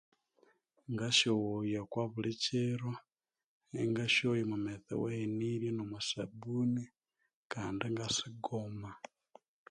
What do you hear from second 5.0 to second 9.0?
henirye, nomwa sabuni kandi ingasigoma.